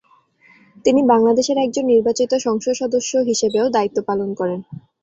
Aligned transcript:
তিনি 0.85 1.01
বাংলাদেশের 1.11 1.57
একজন 1.57 1.85
নির্বাচিত 1.87 2.31
সংসদ 2.45 2.73
সদস্য 2.81 3.11
হিসেবেও 3.29 3.65
দায়িত্ব 3.75 3.97
পালন 4.09 4.29
করেন। 4.39 4.59